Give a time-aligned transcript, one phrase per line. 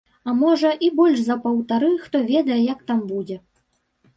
[0.29, 3.37] А можа, і больш за паўтары, хто ведае, як там будзе.